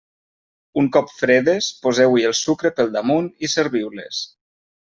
Un 0.81 0.87
cop 0.95 1.11
fredes, 1.17 1.67
poseu-hi 1.85 2.27
el 2.31 2.35
sucre 2.41 2.73
pel 2.81 2.91
damunt 2.99 3.31
i 3.47 3.51
serviu-les. 3.57 4.27